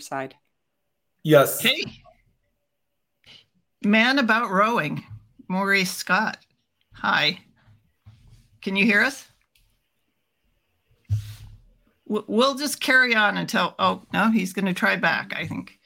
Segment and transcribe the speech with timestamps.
[0.00, 0.34] Riverside.
[1.22, 1.60] Yes.
[1.60, 1.84] Hey.
[3.84, 5.04] Man about rowing,
[5.46, 6.38] Maurice Scott.
[6.94, 7.38] Hi.
[8.62, 9.26] Can you hear us?
[12.06, 15.78] We'll just carry on until, oh, no, he's going to try back, I think.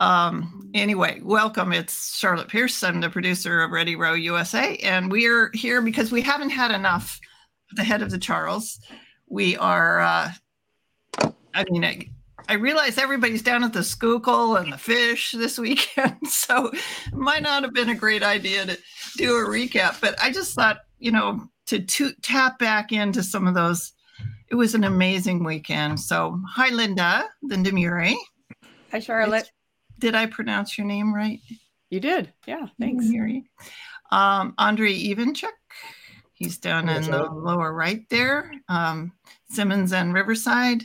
[0.00, 1.72] Um, anyway, welcome.
[1.72, 2.82] It's Charlotte Pierce.
[2.82, 6.72] I'm the producer of Ready Row USA, and we are here because we haven't had
[6.72, 7.20] enough
[7.76, 8.80] the head of the Charles.
[9.28, 10.32] We are, uh,
[11.54, 12.10] I mean,
[12.50, 17.14] I, I realize everybody's down at the Schuylkill and the fish this weekend, so it
[17.14, 18.78] might not have been a great idea to
[19.16, 23.46] do a recap, but I just thought, you know, to, to tap back into some
[23.46, 23.92] of those.
[24.50, 26.00] It was an amazing weekend.
[26.00, 28.18] So, hi, Linda, Linda Muri.
[28.90, 29.42] Hi, Charlotte.
[29.42, 29.52] It's,
[30.00, 31.38] did I pronounce your name right?
[31.88, 32.32] You did.
[32.46, 33.06] Yeah, thanks.
[33.08, 33.44] Murray.
[34.10, 35.52] Um, Andrii Ivanchuk.
[36.32, 38.50] He's down in the lower right there.
[38.68, 39.12] Um,
[39.50, 40.84] Simmons and Riverside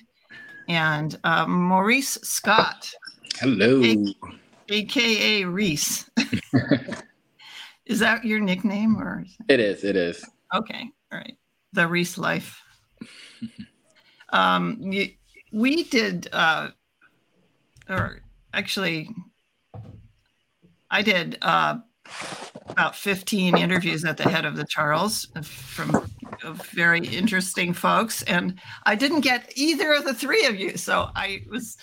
[0.67, 2.89] and uh, Maurice Scott.
[3.39, 3.81] Hello.
[3.83, 4.15] A-
[4.69, 6.09] AKA Reese.
[7.85, 9.25] is that your nickname or?
[9.47, 9.83] It is.
[9.83, 10.23] It is.
[10.53, 10.89] Okay.
[11.11, 11.37] All right.
[11.73, 12.61] The Reese life.
[14.29, 15.09] um, you,
[15.51, 16.69] we did, uh,
[17.89, 18.21] or
[18.53, 19.09] actually,
[20.89, 21.77] I did uh,
[22.69, 26.09] about 15 interviews at the head of the Charles from
[26.53, 28.21] very interesting folks.
[28.23, 30.77] And I didn't get either of the three of you.
[30.77, 31.77] So I was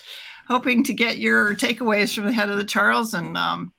[0.47, 3.73] hoping to get your takeaways from the head of the Charles and, um,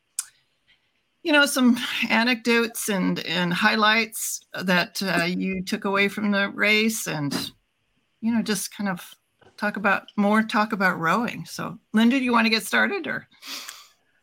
[1.23, 7.07] you know, some anecdotes and, and highlights that uh, you took away from the race
[7.07, 7.53] and,
[8.21, 9.15] you know, just kind of
[9.57, 11.45] talk about more talk about rowing.
[11.47, 13.27] So Linda, do you want to get started or?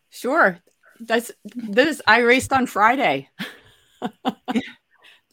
[0.10, 0.60] Sure.
[1.00, 3.30] That's this I raced on Friday.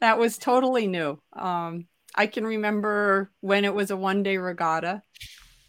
[0.01, 1.19] that was totally new.
[1.33, 5.03] Um, I can remember when it was a one day regatta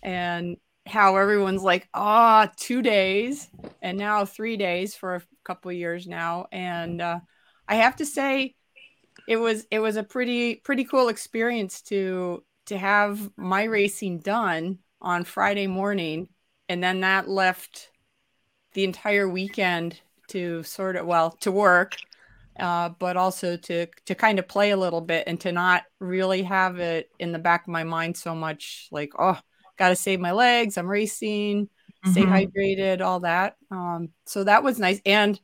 [0.02, 3.50] and how everyone's like, ah, oh, two days
[3.82, 6.48] and now three days for a couple years now.
[6.52, 7.20] And uh,
[7.68, 8.56] I have to say,
[9.28, 14.80] it was it was a pretty pretty cool experience to to have my racing done
[15.02, 16.30] on Friday morning,
[16.68, 17.90] and then that left
[18.74, 20.00] the entire weekend
[20.30, 21.98] to sort of well to work
[22.60, 26.44] uh, but also to to kind of play a little bit and to not really
[26.44, 29.38] have it in the back of my mind so much like oh
[29.78, 31.70] gotta save my legs i'm racing
[32.06, 32.12] mm-hmm.
[32.12, 33.56] stay hydrated all that.
[33.72, 35.02] Um, so that was nice.
[35.06, 35.40] And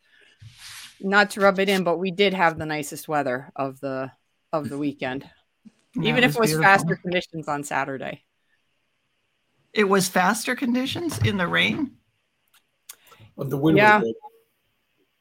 [1.02, 4.12] not to rub it in but we did have the nicest weather of the
[4.52, 5.30] of the weekend.
[5.97, 6.70] Yeah, even it if it was beautiful.
[6.70, 8.26] faster conditions on saturday.
[9.72, 11.92] It was faster conditions in the rain?
[13.38, 14.02] Of the wind yeah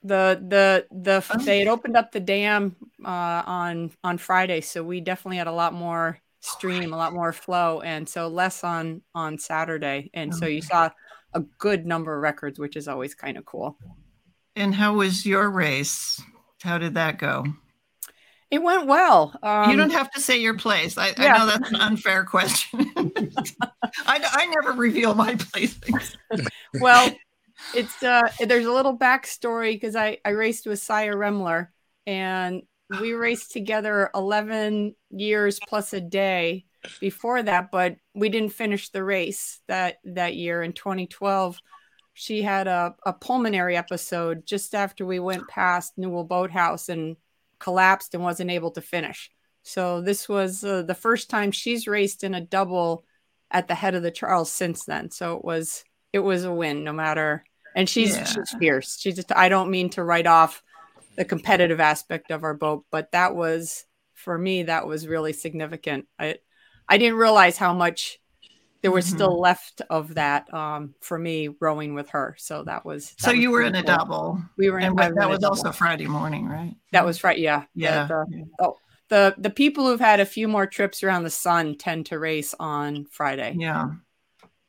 [0.04, 1.38] the the the oh.
[1.38, 5.52] they had opened up the dam uh, on on Friday, so we definitely had a
[5.52, 10.46] lot more stream, a lot more flow, and so less on on Saturday, and so
[10.46, 10.90] you saw
[11.32, 13.76] a good number of records, which is always kind of cool.
[14.54, 16.22] And how was your race?
[16.62, 17.44] How did that go?
[18.50, 19.34] It went well.
[19.42, 20.96] Um, you don't have to say your place.
[20.96, 21.34] I, yeah.
[21.34, 22.92] I know that's an unfair question.
[24.06, 26.14] I, I never reveal my placings.
[26.80, 27.12] well,
[27.74, 31.68] it's uh there's a little backstory because I I raced with Sire Remler
[32.06, 32.62] and
[33.00, 36.64] we raced together 11 years plus a day
[37.00, 41.58] before that but we didn't finish the race that that year in 2012
[42.12, 47.16] she had a, a pulmonary episode just after we went past newell boathouse and
[47.64, 49.30] collapsed and wasn't able to finish.
[49.62, 53.04] So this was uh, the first time she's raced in a double
[53.50, 55.10] at the head of the charles since then.
[55.10, 58.24] So it was it was a win no matter and she's yeah.
[58.24, 58.98] she's fierce.
[58.98, 60.62] She's just I don't mean to write off
[61.16, 66.06] the competitive aspect of our boat, but that was for me that was really significant.
[66.18, 66.36] I
[66.88, 68.20] I didn't realize how much
[68.82, 69.14] there was mm-hmm.
[69.14, 72.36] still left of that um, for me rowing with her.
[72.38, 73.12] So that was.
[73.12, 74.42] That so was you were in a double.
[74.58, 75.00] We were in.
[75.00, 76.74] And that was also Friday morning, right?
[76.92, 77.38] That was right.
[77.38, 77.64] Yeah.
[77.74, 78.06] Yeah.
[78.06, 78.76] The, the, oh,
[79.08, 82.54] the the people who've had a few more trips around the sun tend to race
[82.60, 83.56] on Friday.
[83.58, 83.92] Yeah.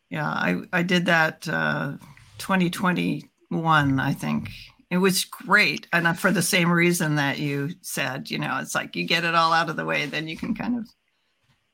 [0.10, 1.46] Yeah, I I did that.
[1.48, 1.98] Uh,
[2.38, 4.50] 2021, I think.
[4.92, 5.88] It was great.
[5.92, 9.36] And for the same reason that you said, you know, it's like you get it
[9.36, 10.88] all out of the way, then you can kind of,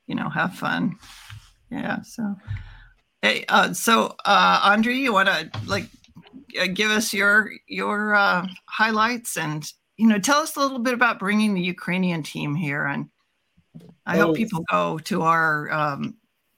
[0.08, 0.96] you know, have fun.
[1.69, 2.02] Yeah.
[2.04, 2.36] So,
[3.22, 5.86] hey, uh, so, uh, Andrii, you want to like
[6.60, 10.94] uh, give us your, your uh, highlights and, you know, tell us a little bit
[10.94, 12.86] about bringing the Ukrainian team here.
[12.86, 13.10] And
[14.06, 14.28] I oh.
[14.28, 16.16] hope people go to our, um,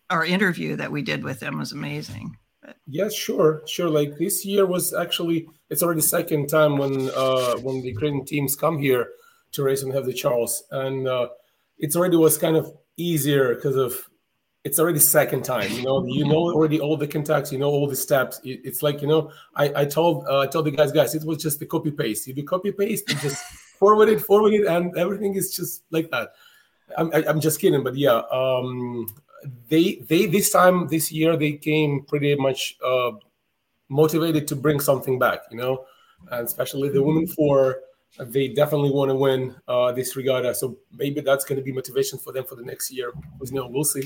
[0.09, 2.37] our interview that we did with them was amazing.
[2.87, 3.89] Yes, sure, sure.
[3.89, 8.55] Like this year was actually it's already second time when uh, when the Ukrainian teams
[8.55, 9.09] come here
[9.53, 11.29] to race and have the Charles, and uh,
[11.77, 14.09] it's already was kind of easier because of
[14.63, 15.69] it's already second time.
[15.71, 18.39] You know, you know already all the contacts, you know all the steps.
[18.43, 21.25] It, it's like you know, I I told uh, I told the guys, guys, it
[21.25, 22.27] was just the copy paste.
[22.27, 23.43] You do copy paste and just
[23.79, 26.33] forward it, forward it, and everything is just like that.
[26.97, 29.07] I'm I, am i am just kidding, but yeah, um,
[29.69, 33.11] they they this time this year they came pretty much uh,
[33.89, 35.39] motivated to bring something back.
[35.51, 35.85] You know,
[36.31, 37.79] and especially the women for
[38.19, 40.53] they definitely want to win uh, this regatta.
[40.53, 43.11] So maybe that's going to be motivation for them for the next year.
[43.43, 44.03] You know, we'll see.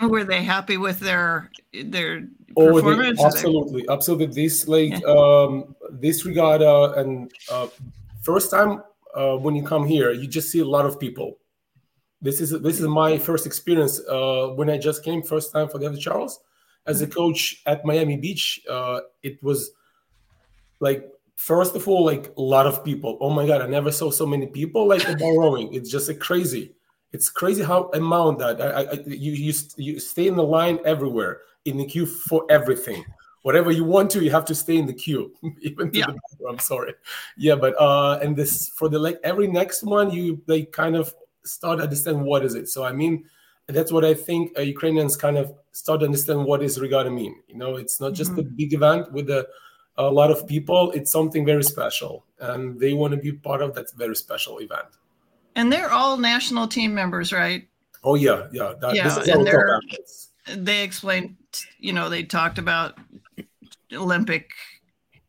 [0.00, 3.18] Were they happy with their their oh, performance?
[3.18, 4.26] They, absolutely, absolutely.
[4.26, 5.06] This like yeah.
[5.06, 7.66] um, this regatta and uh,
[8.22, 8.82] first time
[9.14, 11.38] uh, when you come here, you just see a lot of people.
[12.24, 15.78] This is this is my first experience uh, when I just came first time for
[15.78, 16.40] David Charles
[16.86, 18.62] as a coach at Miami Beach.
[18.68, 19.72] Uh, it was
[20.80, 21.06] like
[21.36, 23.18] first of all, like a lot of people.
[23.20, 25.74] Oh my god, I never saw so many people like about rowing.
[25.74, 26.72] It's just a crazy.
[27.12, 31.42] It's crazy how amount that I, I, you you you stay in the line everywhere
[31.66, 33.04] in the queue for everything.
[33.42, 35.30] Whatever you want to, you have to stay in the queue.
[35.60, 36.06] Even yeah.
[36.06, 36.94] The, I'm sorry.
[37.36, 41.14] Yeah, but uh, and this for the like every next one, you like kind of
[41.44, 42.68] start understand what is it.
[42.68, 43.24] So I mean,
[43.66, 47.36] that's what I think uh, Ukrainians kind of start to understand what is regatta mean.
[47.48, 48.40] You know, it's not just mm-hmm.
[48.40, 49.48] a big event with the
[49.96, 53.74] a lot of people, it's something very special, and they want to be part of
[53.74, 54.88] that very special event.
[55.54, 57.68] And they're all national team members, right?
[58.02, 58.74] Oh yeah, yeah.
[58.80, 59.80] That, yeah, and they're,
[60.56, 61.36] they explained,
[61.78, 62.98] you know, they talked about
[63.92, 64.50] Olympic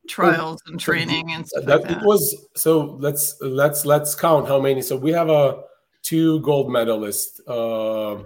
[0.08, 2.02] trials and training and stuff that, like that.
[2.02, 2.98] It was so.
[3.00, 4.82] Let's let's let's count how many.
[4.82, 5.62] So we have a
[6.06, 7.40] two gold medalists.
[7.48, 8.24] Uh,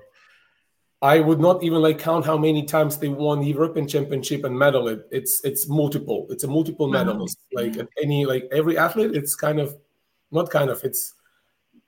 [1.01, 4.57] I would not even like count how many times they won the European Championship and
[4.57, 5.07] medal it.
[5.11, 6.27] It's it's multiple.
[6.29, 7.39] It's a multiple medalist.
[7.53, 9.75] Like any like every athlete, it's kind of
[10.31, 11.13] not kind of it's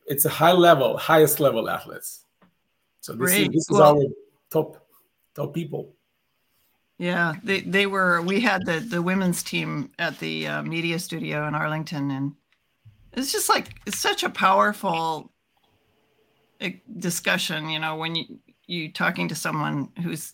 [0.07, 2.23] it's a high level, highest level athletes.
[3.01, 3.41] So this Great.
[3.41, 4.05] is this is well, our
[4.49, 4.87] top
[5.35, 5.93] top people.
[6.97, 8.21] Yeah, they they were.
[8.21, 12.35] We had the the women's team at the uh, media studio in Arlington, and
[13.11, 15.31] it's just like it's such a powerful
[16.97, 17.69] discussion.
[17.69, 20.33] You know, when you you talking to someone who's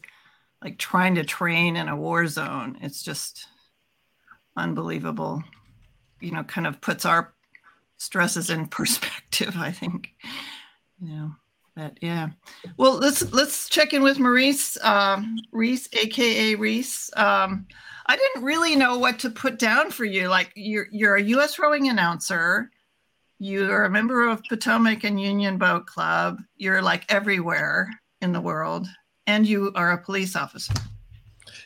[0.63, 2.77] like trying to train in a war zone.
[2.81, 3.47] It's just
[4.55, 5.43] unbelievable.
[6.19, 7.33] You know, kind of puts our
[7.97, 10.09] stresses in perspective, I think.
[11.01, 11.29] Yeah.
[11.75, 12.29] But yeah.
[12.77, 17.11] Well, let's let's check in with Maurice, um, Reese, aka Reese.
[17.15, 17.67] Um,
[18.07, 20.27] I didn't really know what to put down for you.
[20.27, 21.59] Like you're you're a U.S.
[21.59, 22.71] rowing announcer.
[23.39, 26.39] You're a member of Potomac and Union Boat Club.
[26.55, 27.89] You're like everywhere
[28.21, 28.87] in the world,
[29.27, 30.73] and you are a police officer.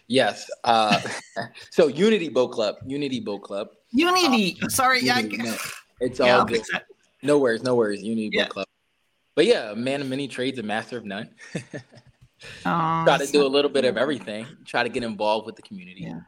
[0.08, 0.50] Yes.
[0.66, 1.00] Uh,
[1.70, 3.70] so Unity Boat Club, Unity Boat Club.
[3.92, 4.58] Unity.
[4.62, 5.44] Um, Sorry, Unity, yeah.
[5.44, 5.58] No,
[6.02, 6.62] it's all yeah, good.
[7.24, 8.02] No worries, no worries.
[8.02, 8.44] Unity yeah.
[8.44, 8.68] Boat Club.
[9.36, 11.30] But yeah, a man of many trades, a master of none.
[12.66, 14.46] um, try to so do a little bit of everything.
[14.66, 16.02] Try to get involved with the community.
[16.04, 16.20] Yeah.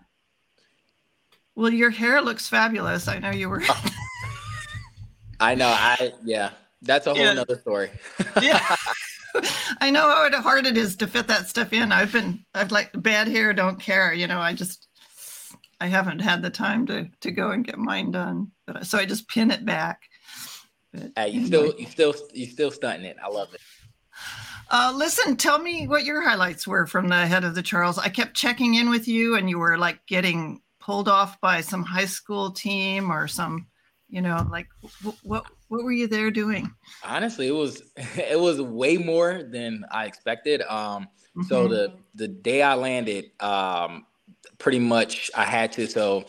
[1.56, 3.10] Well, your hair looks fabulous.
[3.10, 3.62] I know you were.
[5.44, 5.68] I know.
[5.68, 6.52] I yeah.
[6.82, 7.34] That's a whole yeah.
[7.34, 7.90] nother story.
[8.42, 8.76] yeah.
[9.80, 11.92] I know how hard it is to fit that stuff in.
[11.92, 14.14] I've been, I've like bad hair, don't care.
[14.14, 14.88] You know, I just,
[15.80, 18.52] I haven't had the time to to go and get mine done.
[18.66, 20.02] But so I just pin it back.
[20.94, 21.48] But, hey, you anyway.
[21.48, 23.18] still, you still, you still stunting it.
[23.24, 23.62] I love it.
[24.70, 27.98] Uh, listen, tell me what your highlights were from the head of the Charles.
[27.98, 31.84] I kept checking in with you, and you were like getting pulled off by some
[31.84, 33.68] high school team or some,
[34.14, 34.68] you know, like
[35.24, 36.72] what what were you there doing?
[37.04, 37.82] Honestly, it was
[38.16, 40.62] it was way more than I expected.
[40.62, 41.44] Um, mm-hmm.
[41.44, 44.06] so the the day I landed, um,
[44.60, 46.26] pretty much I had to so.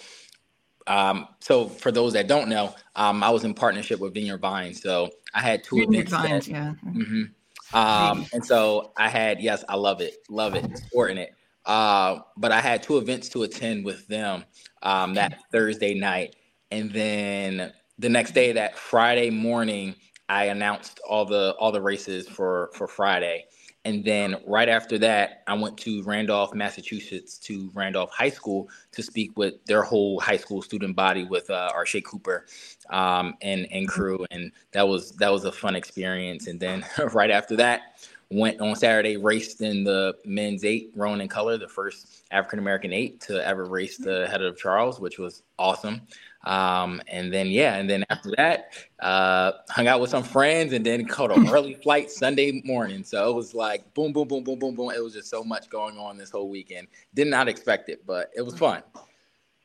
[0.86, 4.82] Um, so for those that don't know, um, I was in partnership with Vineyard Vines,
[4.82, 6.12] so I had two Vineyard events.
[6.12, 6.74] Vines, that, yeah.
[6.86, 7.76] Mm-hmm.
[7.76, 11.34] Um, and so I had yes, I love it, love it, supporting it.
[11.66, 14.44] Uh, but I had two events to attend with them
[14.82, 16.36] um, that Thursday night,
[16.74, 19.94] and then the next day, that Friday morning,
[20.28, 23.46] I announced all the all the races for for Friday.
[23.86, 29.02] And then right after that, I went to Randolph, Massachusetts, to Randolph High School to
[29.02, 32.46] speak with their whole high school student body with uh, Arshay Cooper
[32.90, 36.48] um, and and crew, and that was that was a fun experience.
[36.48, 41.28] And then right after that, went on Saturday, raced in the men's eight, rowing in
[41.28, 45.42] color, the first African American eight to ever race the head of Charles, which was
[45.58, 46.02] awesome.
[46.44, 50.84] Um, and then yeah, and then after that, uh, hung out with some friends, and
[50.84, 53.02] then caught an early flight Sunday morning.
[53.02, 54.90] So it was like boom, boom, boom, boom, boom, boom.
[54.90, 56.88] It was just so much going on this whole weekend.
[57.14, 58.82] Did not expect it, but it was fun.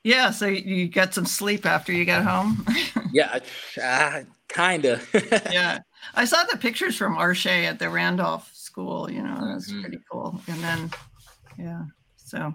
[0.04, 2.66] Yeah, so you got some sleep after you got home.
[3.12, 3.40] yeah,
[3.84, 5.08] uh, kind of.
[5.52, 5.80] yeah,
[6.16, 9.10] I saw the pictures from Arshay at the Randolph school.
[9.12, 9.82] You know, that's Mhm.
[9.82, 10.42] pretty cool.
[10.48, 10.92] And then,
[11.58, 11.84] yeah,
[12.18, 12.54] so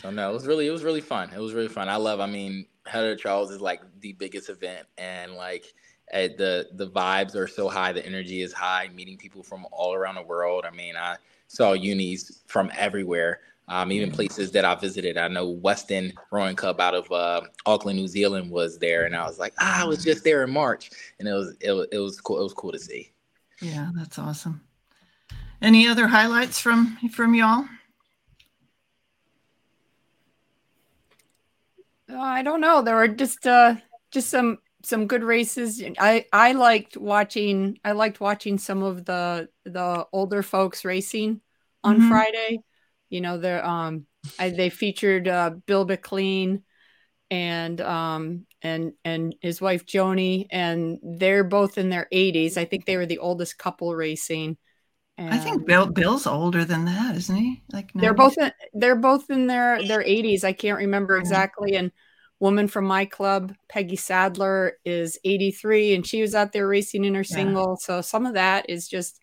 [0.00, 1.30] So no, it was really it was really fun.
[1.32, 1.88] It was really fun.
[1.88, 2.20] I love.
[2.20, 5.72] I mean, Head of Charles is like the biggest event, and like
[6.10, 7.92] eh, the the vibes are so high.
[7.92, 8.88] The energy is high.
[8.94, 10.64] Meeting people from all around the world.
[10.66, 11.16] I mean, I
[11.48, 13.40] saw unis from everywhere.
[13.66, 15.16] Um, even places that I visited.
[15.16, 19.16] I know West End Rowing Club out of uh, Auckland, New Zealand, was there, and
[19.16, 21.86] I was like, ah, I was just there in March, and it was it was
[21.90, 22.40] it was cool.
[22.40, 23.12] It was cool to see.
[23.60, 24.62] yeah, that's awesome.
[25.62, 27.66] Any other highlights from from y'all?
[32.10, 32.82] Uh, I don't know.
[32.82, 33.76] There were just uh
[34.10, 35.82] just some some good races.
[35.98, 37.78] I I liked watching.
[37.84, 41.40] I liked watching some of the the older folks racing
[41.82, 42.08] on Mhm.
[42.08, 42.58] Friday.
[43.14, 44.06] You know, they're um
[44.40, 46.64] I, they featured uh, Bill McLean
[47.30, 52.56] and um and and his wife Joni, and they're both in their 80s.
[52.56, 54.56] I think they were the oldest couple racing.
[55.16, 57.62] I think Bill Bill's older than that, isn't he?
[57.72, 60.42] Like they're both in, they're both in their their 80s.
[60.42, 61.76] I can't remember exactly.
[61.76, 61.92] And
[62.40, 67.14] woman from my club, Peggy Sadler, is 83, and she was out there racing in
[67.14, 67.36] her Yeah.
[67.36, 67.76] single.
[67.76, 69.20] So some of that is just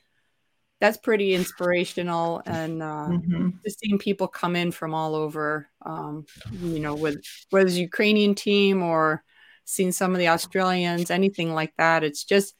[0.82, 3.54] that's pretty inspirational, and uh, Mhm.
[3.64, 5.70] just seeing people come in from all over.
[5.86, 9.24] Um, you know, with whether it's Ukrainian team or
[9.66, 12.04] seeing some of the Australians, anything like that.
[12.04, 12.56] It's just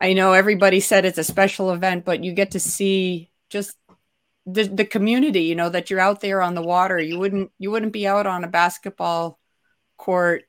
[0.00, 3.76] I know everybody said it's a special event, but you get to see just
[4.46, 6.98] the the community, you know, that you're out there on the water.
[6.98, 9.38] You wouldn't you wouldn't be out on a basketball
[9.96, 10.44] court,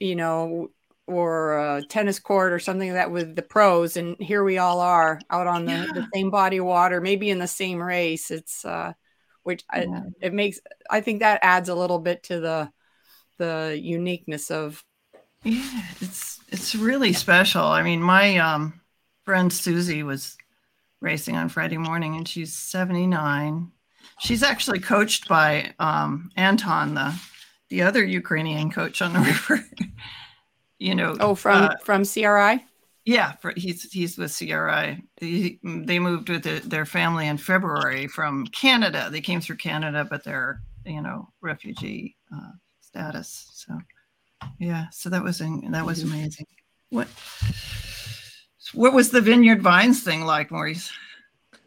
[0.00, 0.70] you know,
[1.12, 4.80] or a tennis court or something like that with the pros and here we all
[4.80, 8.30] are out on the, the same body of water, maybe in the same race.
[8.30, 8.92] It's uh
[9.42, 9.86] which I,
[10.20, 12.70] it makes I think that adds a little bit to the
[13.38, 14.84] the uniqueness of
[15.42, 17.64] Yeah, it's it's really special.
[17.64, 18.80] I mean, my um,
[19.24, 20.36] friend Susie was
[21.00, 23.72] racing on Friday morning, and she's seventy nine.
[24.20, 27.14] She's actually coached by um, Anton, the
[27.70, 29.64] the other Ukrainian coach on the river.
[30.82, 32.64] You know, oh from uh, from CRI.
[33.04, 35.02] yeah, for, he's he's with CRI.
[35.18, 39.08] He, they moved with the, their family in February from Canada.
[39.10, 43.48] They came through Canada, but they're you know refugee uh, status.
[43.52, 43.78] So
[44.58, 46.46] yeah, so that was in, that was amazing.
[46.90, 47.08] What
[48.74, 50.90] what was the Vineyard Vines thing like, Maurice?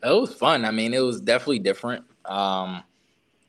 [0.03, 0.65] It was fun.
[0.65, 2.05] I mean, it was definitely different.
[2.25, 2.83] Um,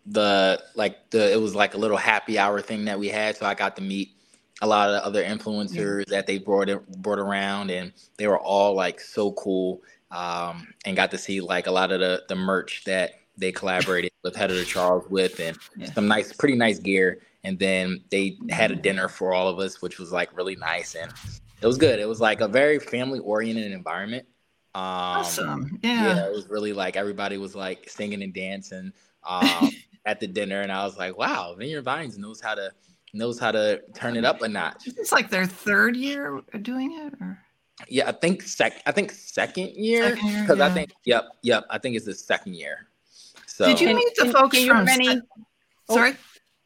[0.06, 3.46] the like the it was like a little happy hour thing that we had, so
[3.46, 4.15] I got to meet
[4.62, 8.38] a lot of the other influencers that they brought it, brought around, and they were
[8.38, 9.82] all like so cool.
[10.10, 14.10] Um, and got to see like a lot of the the merch that they collaborated
[14.24, 15.92] with Head of Charles with, and Yeah.
[15.92, 17.20] some nice, pretty nice gear.
[17.44, 20.94] And then they had a dinner for all of us, which was like really nice,
[20.94, 21.12] and
[21.62, 21.98] it was good.
[22.00, 24.26] It was like a very family oriented environment.
[24.74, 25.78] Um, Awesome.
[25.82, 26.02] yeah.
[26.16, 26.26] Yeah.
[26.26, 28.92] it was really like everybody was like singing and dancing
[29.28, 29.70] um,
[30.06, 32.72] at the dinner, and I was like, "Wow, Vineyard Vines knows how to
[33.16, 37.14] knows how to turn it up a notch." It's like their third year doing it,
[37.20, 37.38] or
[37.88, 38.82] Yeah, I think sec.
[38.86, 41.64] I think second year Second year, because I think yep, yep.
[41.70, 42.88] I think it's the second year.
[43.46, 44.86] So Did you Can- meet the can- folks can you from?
[44.86, 45.20] have any-
[45.88, 45.94] Oh.
[45.94, 46.16] Sorry.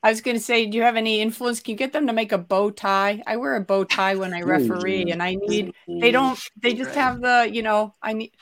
[0.03, 1.61] I was going to say, do you have any influence?
[1.61, 3.23] Can you get them to make a bow tie?
[3.27, 5.75] I wear a bow tie when I referee, and I need.
[5.87, 6.39] They don't.
[6.57, 7.51] They just have the.
[7.53, 8.33] You know, I need.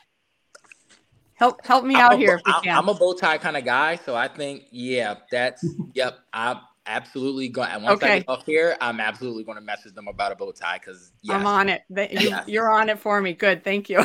[1.35, 2.77] Help help me I'm out a- here if I'm, can.
[2.77, 6.19] I'm a bow tie kind of guy, so I think yeah, that's yep.
[6.33, 7.71] I'm absolutely going.
[7.83, 8.19] Once I Okay.
[8.21, 11.37] get off here, I'm absolutely going to message them about a bow tie because yes,
[11.37, 11.83] I'm on it.
[11.91, 12.49] They- you, Yes.
[12.49, 13.35] You're on it for me.
[13.35, 13.63] Good.
[13.63, 14.05] Thank you.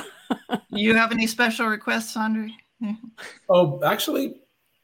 [0.69, 2.53] You have any special requests, Andrii?
[3.49, 4.41] Oh, actually,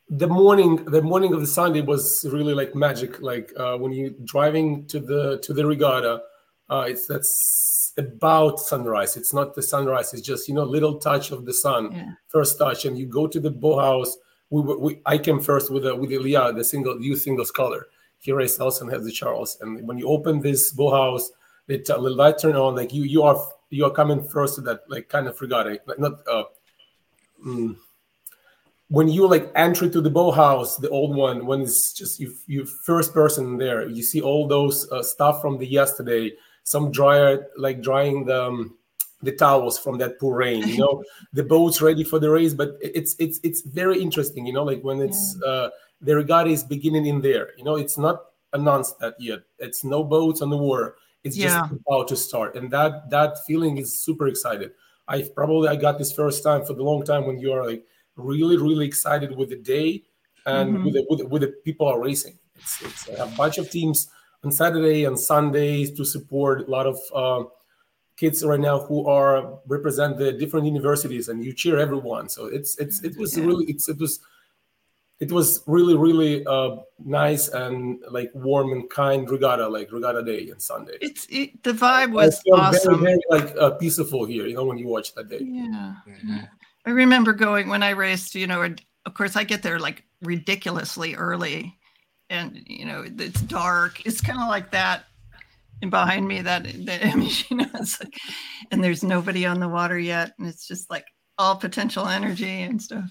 [0.10, 3.22] the morning the morning of the Sunday was really like magic.
[3.22, 6.22] Like uh, when you driving to the to the regatta,
[6.70, 9.18] uh, it's that's about sunrise.
[9.18, 10.14] It's not the sunrise.
[10.14, 12.12] It's just you know little touch of the sun, Yeah.
[12.30, 14.16] first touch, and you go to the bow house.
[14.50, 17.88] We, we I came first with the, with Ilya, the single youth singles color.
[18.20, 19.58] He raced and has the Charles.
[19.62, 21.32] And when you open this bow house,
[21.70, 22.76] the, t- the light turn on.
[22.76, 23.40] Like you you are
[23.70, 26.28] you are coming first to that like kind of regatta, like not.
[26.28, 26.44] Uh,
[27.46, 27.78] mm,
[28.90, 32.34] when you like enter to the bow house, the old one, when it's just you,
[32.48, 36.34] you first person there, you see all those uh, stuff from the yesterday.
[36.64, 38.78] Some dryer like drying the um,
[39.22, 40.68] the towels from that poor rain.
[40.68, 44.46] You know, the boat's ready for the race, but it's it's it's very interesting.
[44.46, 45.70] You know, like when it's uh,
[46.02, 47.50] the regatta is beginning in there.
[47.58, 49.40] You know, it's not announced that yet.
[49.60, 50.96] It's no boats on the water.
[51.24, 54.72] It's just about to start, and that that feeling is super excited.
[55.08, 57.86] I probably I got this first time for the long time when you are like
[58.16, 60.04] really really excited with the day
[60.46, 60.84] and Mhm.
[60.86, 62.38] with, the, with the, with the people are racing.
[62.56, 64.10] It's it's a bunch of teams
[64.44, 67.44] on Saturday and Sundays to support a lot of uh,
[68.20, 69.36] kids right now who are
[69.68, 73.46] represent the different universities and you cheer everyone so it's it's it was Yeah.
[73.50, 74.20] really it's it was
[75.26, 76.72] it was really really uh,
[77.22, 81.74] nice and like warm and kind regatta like regatta day and sunday It's it, the
[81.74, 83.02] vibe was awesome.
[83.02, 85.94] very, very like uh, peaceful here you know when you watch that day Yeah.
[86.08, 86.50] Mhm.
[86.86, 88.62] I remember going when I raced, you know,
[89.08, 91.78] of course I get there like ridiculously early
[92.30, 93.94] and you know, it's dark.
[94.08, 95.06] It's kind of like that and
[95.88, 98.14] behind me that the image, you know, like
[98.72, 101.06] and there's nobody on the water yet and it's just like
[101.38, 103.10] all potential energy and stuff.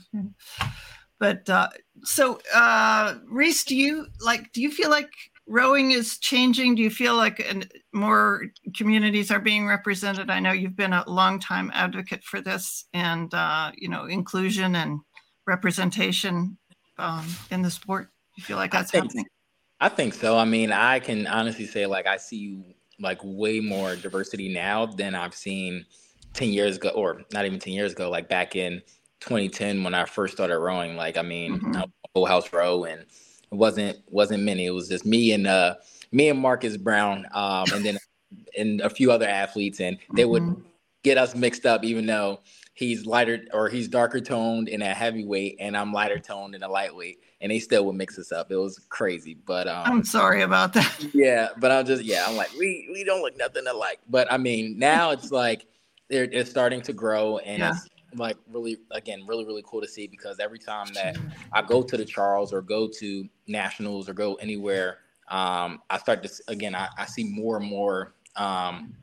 [1.18, 1.68] But uh
[2.04, 5.10] so uh Reese, do you like do you feel like
[5.48, 6.74] rowing is changing?
[6.74, 8.44] Do you feel like an, more
[8.76, 10.30] communities are being represented?
[10.30, 14.76] I know you've been a long time advocate for this and, uh, you know, inclusion
[14.76, 15.00] and
[15.46, 16.58] representation
[16.98, 18.10] um, in the sport.
[18.36, 19.26] You feel like that's happening?
[19.80, 20.36] I think so.
[20.36, 25.14] I mean, I can honestly say like I see like way more diversity now than
[25.14, 25.86] I've seen
[26.34, 28.82] 10 years ago or not even 10 years ago like back in
[29.20, 31.76] 2010 when I first started rowing like I mean Mhm.
[31.76, 35.46] I was Full house row and it wasn't wasn't many it was just me and
[35.46, 35.74] uh
[36.10, 37.98] me and Marcus Brown um and then
[38.56, 40.64] and a few other athletes and they would Mhm.
[41.04, 42.40] get us mixed up even though
[42.78, 46.68] he's lighter or he's darker toned in a heavyweight and I'm lighter toned in a
[46.68, 50.42] lightweight and they still would mix us up it was crazy but um I'm sorry
[50.42, 50.94] about that.
[51.12, 53.98] yeah, but I'm just yeah, I'm like we we don't look nothing alike.
[54.08, 55.66] But I mean, now it's like
[56.08, 57.70] they're it's starting to grow and Yeah.
[57.70, 61.16] it's like really again really really cool to see because every time that
[61.52, 66.22] I go to the Charles or go to nationals or go anywhere, um, I start
[66.22, 68.94] to again I, I see more and more um,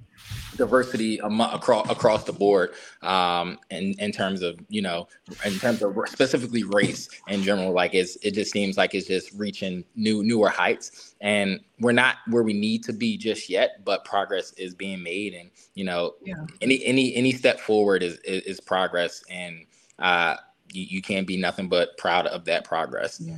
[0.55, 5.07] diversity amo- across across the board um, in in terms of you know
[5.45, 7.71] in terms of specifically race in general.
[7.71, 12.17] Like it's it just seems like it's just reaching new newer heights, and we're not
[12.29, 13.83] where we need to be just yet.
[13.85, 16.35] But progress is being made, and you know Yeah.
[16.61, 19.65] any any any step forward is is, is progress, and
[19.99, 20.35] uh,
[20.71, 23.19] you, you can't be nothing but proud of that progress.
[23.19, 23.37] Yeah.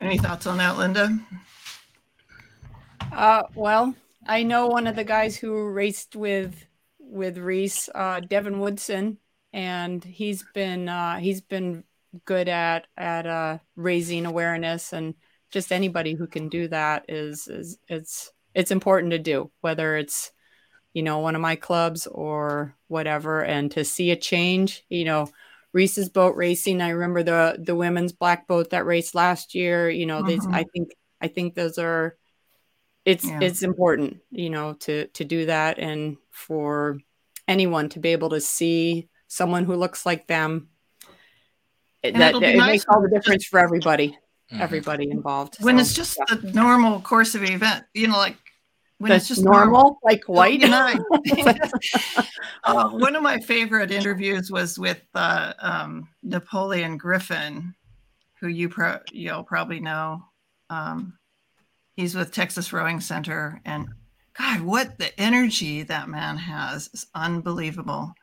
[0.00, 1.18] Any thoughts on that, Linda?
[3.12, 3.94] Uh, well,
[4.30, 6.54] I know one of the guys who raced with
[7.00, 9.18] with Reese, uh, Devin Woodson,
[9.52, 11.82] and he's been uh, he's been
[12.26, 15.14] good at at uh, raising awareness, and
[15.50, 20.30] just anybody who can do that is is it's it's important to do, whether it's
[20.94, 25.28] you know one of my clubs or whatever, and to see a change, you know.
[25.72, 26.80] Reese's boat racing.
[26.80, 29.90] I remember the the women's black boat that raced last year.
[29.90, 30.54] You know, these, Mhm.
[30.54, 30.90] I think
[31.20, 32.16] I think those are
[33.10, 33.40] it's Yeah.
[33.46, 36.98] it's important you know to to do that and for
[37.48, 40.68] anyone to be able to see someone who looks like them
[42.02, 44.08] And that it'll it nice makes all the difference for everybody
[44.52, 44.60] Mhm.
[44.66, 48.36] everybody involved When So, it's just the normal course of event, you know, like
[48.98, 50.92] when that's it's just normal, like white You know,
[52.64, 57.74] uh, one of my favorite interviews was with uh, um, Napoleon Griffin,
[58.40, 60.22] who you pro- you'll probably know.
[60.68, 61.14] Um,
[61.96, 63.88] he's with Texas Rowing Center, and
[64.38, 68.14] God, what the energy that man has is unbelievable,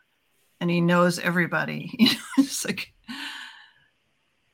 [0.60, 1.92] and he knows everybody.
[2.00, 2.94] You know, it's like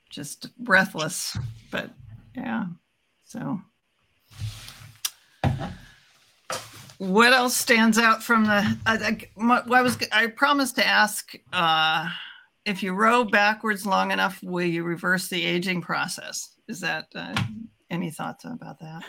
[0.09, 1.37] just breathless,
[1.71, 1.91] but
[2.35, 2.65] yeah.
[3.23, 3.59] So
[7.03, 12.07] what else stands out from the I, I, I was i promised to ask uh,
[12.65, 17.35] if you row backwards long enough will you reverse the aging process is that uh,
[17.93, 19.03] any thoughts about that?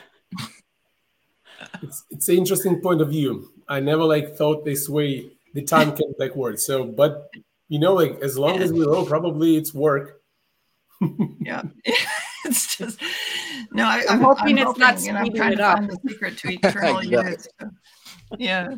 [1.82, 3.50] It's, it's an interesting point of view.
[3.68, 5.30] I never like thought this way.
[5.54, 7.30] The time can backwards so but
[7.68, 10.20] you know like as long as we row probably it's work.
[11.40, 11.62] Yeah.
[12.46, 13.00] It's just
[13.72, 15.78] no I, I'm hoping it's not and i'm trying it to up.
[15.78, 17.48] find the secret to eternal youth
[18.38, 18.74] yeah.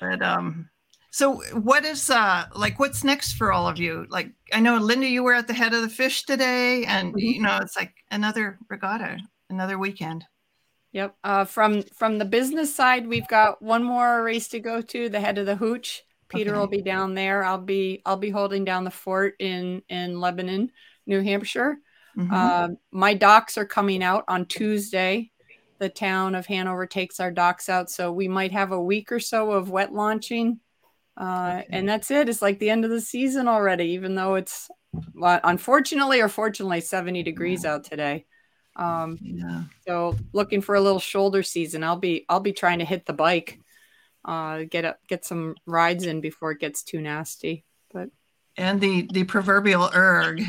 [0.00, 0.70] But um
[1.14, 5.06] so what is uh like what's next for all of you like i know linda
[5.06, 8.58] you were at the head of the fish today and you know it's like another
[8.68, 10.24] regatta another weekend
[10.92, 11.16] Yep.
[11.24, 15.08] Uh, from from the business side, we've got one more race to go to.
[15.08, 16.04] The head of the hooch.
[16.28, 16.58] Peter Okay.
[16.60, 17.42] will be down there.
[17.42, 20.70] I'll be I'll be holding down the fort in in Lebanon,
[21.04, 21.78] New Hampshire.
[22.16, 22.30] Mhm.
[22.32, 25.32] Um, my docks are coming out on Tuesday.
[25.80, 29.18] The town of Hanover takes our docks out, so we might have a week or
[29.18, 30.60] so of wet launching,
[31.16, 31.66] uh, Okay.
[31.70, 32.28] and that's it.
[32.28, 34.70] It's like the end of the season already, even though it's
[35.14, 38.26] well, unfortunately or fortunately 70 degrees out today.
[38.76, 41.84] Um, yeah so looking for a little shoulder season.
[41.84, 43.60] I'll be I'll be trying to hit the bike,
[44.24, 47.64] uh, get up, get some rides in before it gets too nasty.
[47.92, 48.08] But
[48.56, 50.42] and the the proverbial erg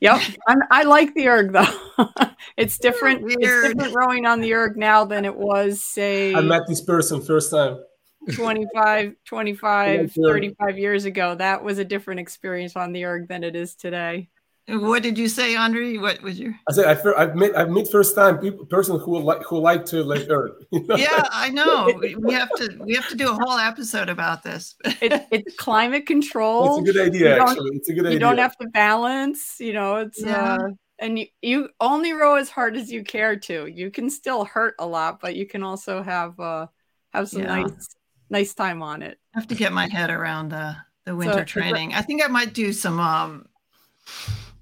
[0.00, 2.06] yep, I'm, I like the erg though.
[2.56, 3.24] it's different.
[3.26, 6.34] It's different rowing on the erg now than it was, say.
[6.34, 7.82] I met this person first time.
[8.32, 11.34] 25, 25, 35 years ago.
[11.34, 14.28] That was a different experience on the erg than it is today.
[14.68, 16.00] What did you say, Andrii?
[16.00, 16.54] What was your?
[16.68, 19.84] I said I, I've met I've met first time people person who like who like
[19.86, 20.52] to like erg.
[20.70, 20.96] You know?
[20.96, 21.92] Yeah, I know.
[22.00, 24.76] We have to we have to do a whole episode about this.
[24.84, 26.78] it, it's climate control.
[26.78, 27.42] It's a good idea.
[27.42, 28.12] Actually, it's a good you idea.
[28.12, 29.56] You don't have to balance.
[29.58, 30.54] You know, it's yeah.
[30.54, 30.68] uh,
[31.00, 33.66] and you, you only row as hard as you care to.
[33.66, 36.68] You can still hurt a lot, but you can also have uh
[37.12, 37.62] have some yeah.
[37.62, 37.88] nice
[38.32, 39.18] nice time on it.
[39.34, 41.94] I have to get my head around the the winter so, training.
[41.94, 43.46] I think I might do some um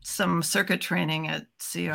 [0.02, 1.86] some circuit training at CRI.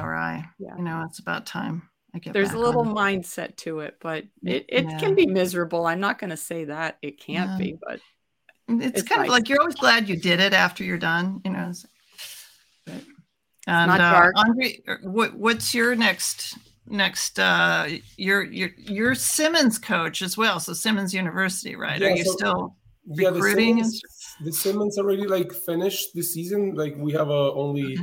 [0.58, 0.78] Yeah.
[0.78, 1.90] You know, it's about time.
[2.16, 4.98] I get There's a little mindset to it, but it, it yeah.
[4.98, 5.86] can be miserable.
[5.86, 7.58] I'm not going to say that it can't yeah.
[7.58, 8.00] be, but
[8.70, 9.28] it's, it's kind nice.
[9.28, 11.74] of like you're always glad you did it after you're done, you know.
[12.86, 13.02] But,
[13.68, 16.58] and uh, Andrii, er, what what's your next
[16.88, 22.00] next uh you're you're you're Simmons coach as well, so Simmons University, right?
[22.00, 22.76] Yeah, Are you so, still
[23.08, 23.78] recruiting?
[23.78, 24.02] The Simmons,
[24.44, 26.76] the Simmons already like finished the season.
[26.76, 27.98] Like we have uh, only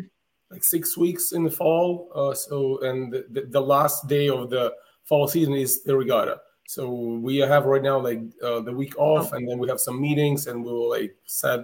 [0.51, 2.11] like six weeks in the fall.
[2.14, 4.73] Uh, so and the, the, last day of the
[5.05, 6.40] fall season is the regatta.
[6.66, 9.37] So we have right now like uh, the week off, oh.
[9.37, 11.61] and then we have some meetings, and we'll like set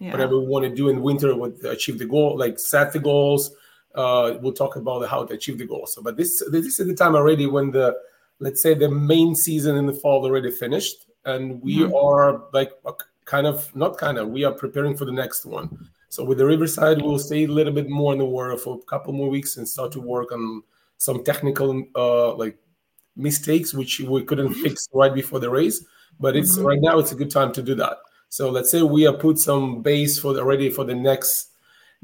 [0.00, 0.10] yeah.
[0.10, 3.52] whatever we want to do in winter with achieve the goal, like set the goals.
[3.94, 5.86] Uh, we'll talk about how to achieve the goal.
[5.86, 7.96] So, but this this is the time already when the
[8.40, 11.94] let's say the main season in the fall already finished, and we mm-hmm.
[11.94, 12.72] are like
[13.24, 15.88] kind of not kind of we are preparing for the next one.
[16.08, 18.82] So with the Riverside, we'll stay a little bit more in the water for a
[18.82, 20.62] couple more weeks and start to work on
[20.98, 22.56] some technical uh, like
[23.16, 24.62] mistakes which we couldn't mm-hmm.
[24.62, 25.84] fix right before the race.
[26.20, 26.66] But it's mm-hmm.
[26.66, 27.98] right now it's a good time to do that.
[28.28, 31.50] So let's say we have put some base for the ready for the next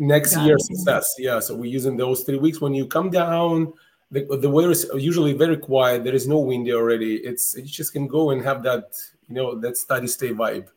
[0.01, 1.15] next year success.
[1.19, 1.39] Yeah.
[1.39, 2.61] So we're using those three weeks.
[2.61, 3.73] When you come down,
[4.11, 6.03] the, the weather is usually very quiet.
[6.03, 7.17] There is no wind already.
[7.17, 8.85] It's you just can go and have that
[9.29, 10.69] you know that steady state vibe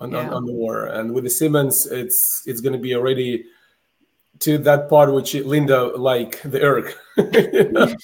[0.00, 0.18] on, yeah.
[0.18, 0.86] on, on, the war.
[0.86, 3.44] And with the Simmons, it's it's going to be already
[4.40, 6.94] to that part which Linda like the erg.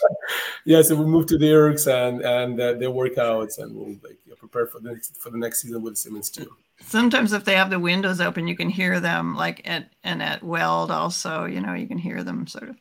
[0.65, 4.19] yeah, so we move to the ergs and and uh, their workouts, and we'll like
[4.39, 6.51] prepare for the next, for the next season with Simmons too.
[6.81, 10.43] Sometimes if they have the windows open, you can hear them like at and at
[10.43, 11.45] Weld also.
[11.45, 12.77] You know, you can hear them sort of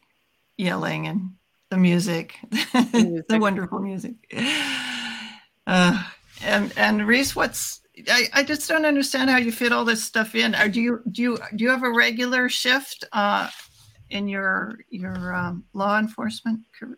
[0.58, 1.34] yelling and
[1.70, 2.38] the music,
[2.74, 3.28] music.
[3.28, 4.13] the wonderful music.
[5.66, 6.04] Uh,
[6.44, 10.36] and and Reese, what's I, I just don't understand how you fit all this stuff
[10.36, 10.56] in.
[10.56, 13.50] Or do you do you do you have a regular shift uh,
[14.10, 16.98] in your your um, law enforcement career?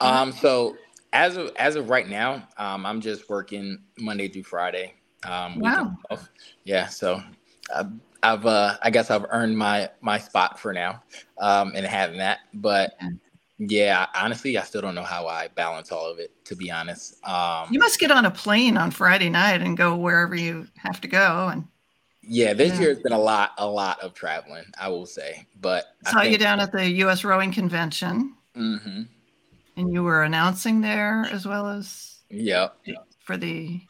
[0.00, 0.76] Um, so
[1.12, 4.94] as of as of right now, um, I'm just working Monday through Friday.
[5.24, 5.96] Um, wow.
[6.64, 6.86] Yeah.
[6.86, 7.22] So
[7.74, 7.90] I've,
[8.22, 11.02] I've uh, I guess I've earned my my spot for now,
[11.38, 12.40] um, and having that.
[12.54, 12.92] But
[13.58, 16.32] yeah, honestly, I still don't know how I balance all of it.
[16.46, 19.96] To be honest, um, you must get on a plane on Friday night and go
[19.96, 21.48] wherever you have to go.
[21.48, 21.66] And
[22.22, 22.80] yeah, this yeah.
[22.80, 24.64] year has been a lot, a lot of traveling.
[24.78, 27.24] I will say, but I saw think, you down at the U.S.
[27.24, 29.02] Rowing Convention, mm-hmm.
[29.76, 32.68] and you were announcing there as well as yeah
[33.20, 33.80] for the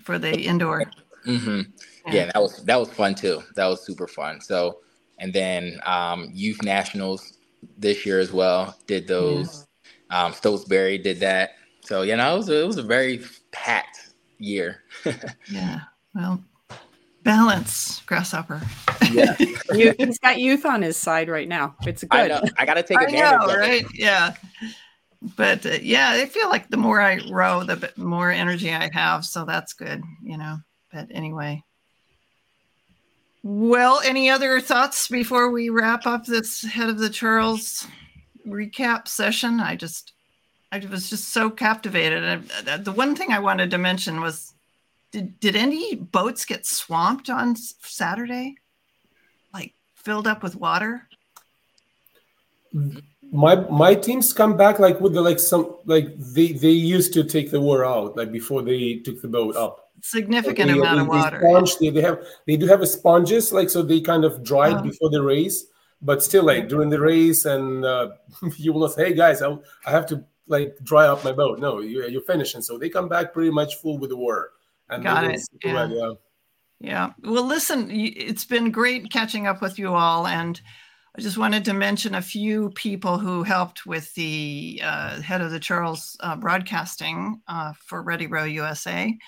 [0.00, 0.84] for the indoor.
[1.26, 1.60] Mm-hmm.
[2.06, 2.14] Yeah.
[2.14, 3.42] yeah, that was that was fun too.
[3.56, 4.40] That was super fun.
[4.40, 4.78] So,
[5.18, 7.37] and then um, youth nationals
[7.76, 8.76] this year as well.
[8.86, 9.66] Did those.
[10.10, 10.24] Yeah.
[10.24, 11.52] Um, Stotesbury did that.
[11.82, 14.82] So you know, it was a, it was a very packed year.
[15.50, 15.80] yeah.
[16.14, 16.42] Well,
[17.22, 18.60] balance, grasshopper.
[19.10, 19.36] Yeah.
[19.72, 21.76] you, he's got youth on his side right now.
[21.86, 22.30] It's good.
[22.30, 23.48] I, I got to take advantage.
[23.48, 23.84] Know, right?
[23.94, 24.34] Yeah.
[25.36, 29.24] But uh, yeah, I feel like the more I row, the more energy I have.
[29.24, 30.58] So that's good, you know.
[30.92, 31.62] But anyway,
[33.50, 37.86] well, any other thoughts before we wrap up this head of the Charles
[38.46, 39.58] recap session?
[39.58, 40.12] I just,
[40.70, 42.24] I was just so captivated.
[42.24, 44.52] And uh, the one thing I wanted to mention was,
[45.12, 48.56] did did any boats get swamped on Saturday,
[49.54, 51.08] like filled up with water?
[53.32, 57.24] My my teams come back like with the like some like they they used to
[57.24, 61.02] take the water out like before they took the boat up significant they, amount they,
[61.02, 61.40] of water.
[61.40, 64.76] Sponge, they, they have they do have a sponges like so they kind of dried
[64.76, 64.82] oh.
[64.82, 65.66] before the race,
[66.02, 68.10] but still like during the race and uh,
[68.56, 69.56] you will not say, hey guys, I,
[69.86, 71.58] I have to like dry up my boat.
[71.58, 72.62] No, you, you're finishing.
[72.62, 74.50] So they come back pretty much full with the water.
[74.88, 75.40] And Got it.
[75.62, 75.88] Yeah.
[75.88, 76.12] yeah.
[76.80, 77.12] yeah.
[77.22, 80.60] Well, listen, it's been great catching up with you all and.
[81.16, 85.50] I just wanted to mention a few people who helped with the uh, head of
[85.50, 89.18] the Charles uh, broadcasting uh, for Ready Row USA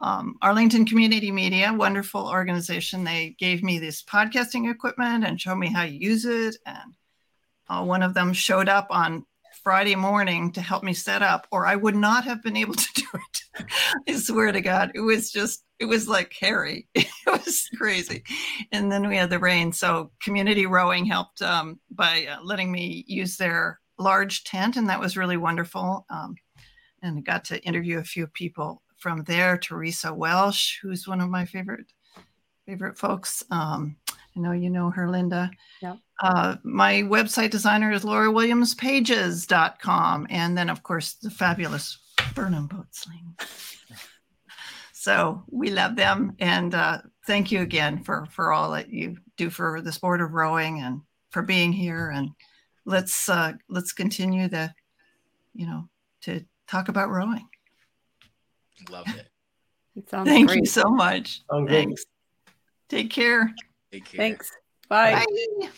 [0.00, 3.04] um, Arlington Community Media, wonderful organization.
[3.04, 6.94] They gave me this podcasting equipment and showed me how to use it and
[7.70, 9.24] uh, one of them showed up on
[9.62, 12.88] Friday morning to help me set up, or I would not have been able to
[12.94, 13.64] do it.
[14.08, 16.88] I swear to God, it was just, it was like Harry.
[17.26, 18.24] It was crazy.
[18.72, 19.72] And then we had the rain.
[19.72, 24.98] So community rowing helped um, by uh, letting me use their large tent, and that
[24.98, 26.06] was really wonderful.
[26.10, 26.34] Um,
[27.02, 29.58] and I got to interview a few people from there.
[29.58, 31.86] Teresa Welsh, who's one of my favorite
[32.66, 33.42] favorite folks.
[33.50, 33.96] Um,
[34.36, 35.50] I know you know her, Linda.
[35.82, 35.96] Yeah.
[36.22, 40.28] Uh, my website designer is laurawilliamspages.com.
[40.30, 41.98] And then, of course, the fabulous
[42.34, 43.40] Burnham Boatsling.
[44.92, 46.36] so we love them.
[46.38, 50.32] And uh, thank you again for, for all that you do for the sport of
[50.32, 52.10] rowing and for being here.
[52.10, 52.30] And
[52.84, 54.72] let's uh, let's continue the,
[55.54, 55.88] you know,
[56.22, 57.48] to talk about rowing.
[58.88, 59.28] Love it.
[59.96, 60.60] It sounds Thank great.
[60.60, 61.42] you so much.
[61.50, 61.68] Sounds.
[61.68, 62.04] Thanks.
[62.88, 63.52] Take care.
[63.92, 64.18] Take care.
[64.18, 64.50] Thanks.
[64.88, 65.24] Bye.
[65.60, 65.70] Bye.